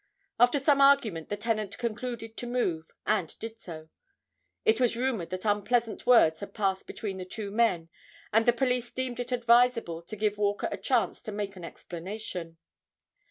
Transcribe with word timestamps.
After 0.39 0.57
some 0.57 0.81
argument 0.81 1.29
the 1.29 1.37
tenant 1.37 1.77
concluded 1.77 2.35
to 2.37 2.47
move 2.47 2.89
and 3.05 3.37
did 3.37 3.59
so. 3.59 3.89
It 4.65 4.79
was 4.81 4.97
rumored 4.97 5.29
that 5.29 5.45
unpleasant 5.45 6.07
words 6.07 6.39
had 6.39 6.55
passed 6.55 6.87
between 6.87 7.17
the 7.17 7.23
two 7.23 7.51
men 7.51 7.87
and 8.33 8.47
the 8.47 8.51
police 8.51 8.89
deemed 8.91 9.19
it 9.19 9.31
advisable 9.31 10.01
to 10.01 10.15
give 10.15 10.39
Walker 10.39 10.67
a 10.71 10.77
chance 10.77 11.21
to 11.21 11.31
make 11.31 11.55
an 11.55 11.63
explanation. 11.63 12.57